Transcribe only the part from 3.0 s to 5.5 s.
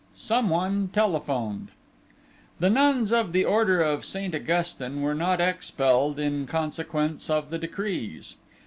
of the order of Saint Augustin were not